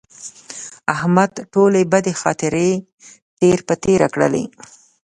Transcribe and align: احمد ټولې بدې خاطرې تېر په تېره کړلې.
احمد 0.95 1.31
ټولې 1.53 1.81
بدې 1.91 2.13
خاطرې 2.21 2.71
تېر 3.39 3.59
په 3.67 3.73
تېره 3.83 4.07
کړلې. 4.13 4.43